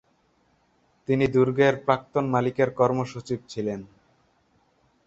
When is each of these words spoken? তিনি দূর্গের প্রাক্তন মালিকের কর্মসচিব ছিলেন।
তিনি 1.07 1.25
দূর্গের 1.27 1.73
প্রাক্তন 1.85 2.25
মালিকের 2.29 2.69
কর্মসচিব 2.71 3.39
ছিলেন। 3.49 3.79